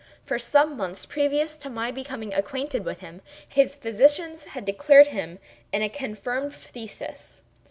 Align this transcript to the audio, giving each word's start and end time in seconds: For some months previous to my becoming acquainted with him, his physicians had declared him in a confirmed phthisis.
For 0.25 0.39
some 0.39 0.77
months 0.77 1.05
previous 1.05 1.55
to 1.57 1.69
my 1.69 1.91
becoming 1.91 2.33
acquainted 2.33 2.83
with 2.85 3.01
him, 3.01 3.21
his 3.47 3.75
physicians 3.75 4.45
had 4.45 4.65
declared 4.65 5.05
him 5.09 5.37
in 5.71 5.83
a 5.83 5.89
confirmed 5.89 6.53
phthisis. 6.53 7.41